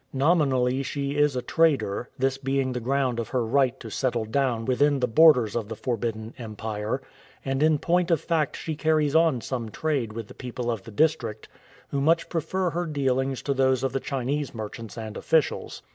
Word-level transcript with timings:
Nominally 0.13 0.81
she 0.81 1.15
is 1.15 1.35
a 1.35 1.43
trader, 1.43 2.09
this 2.17 2.39
being 2.39 2.71
the 2.71 2.79
ground 2.79 3.19
of 3.19 3.27
her 3.29 3.45
right 3.45 3.79
to 3.79 3.91
settle 3.91 4.25
down 4.25 4.65
within 4.65 4.99
the 4.99 5.07
borders 5.07 5.55
of 5.55 5.69
the 5.69 5.75
Forbidden 5.75 6.33
Empire, 6.39 7.03
and 7.45 7.61
in 7.61 7.77
point 7.77 8.09
of 8.09 8.19
fact 8.19 8.57
she 8.57 8.75
carries 8.75 9.15
on 9.15 9.41
some 9.41 9.69
trade 9.69 10.11
with 10.13 10.27
the 10.27 10.33
people 10.33 10.71
of 10.71 10.81
the 10.85 10.89
district, 10.91 11.47
who 11.89 12.01
much 12.01 12.29
prefer 12.29 12.71
her 12.71 12.87
dealings 12.87 13.43
to 13.43 13.53
those 13.53 13.83
of 13.83 13.93
the 13.93 13.99
Chinese 13.99 14.55
merchants 14.55 14.97
and 14.97 15.17
officials. 15.17 15.83